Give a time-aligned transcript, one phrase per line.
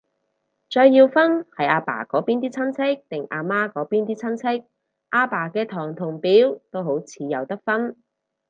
[0.67, 4.65] 再要分係阿爸嗰邊啲親戚，定阿媽嗰邊啲親戚，
[5.09, 7.95] 阿爸嘅堂同表都好似有得分